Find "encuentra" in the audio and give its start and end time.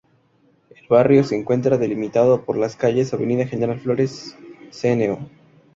1.35-1.77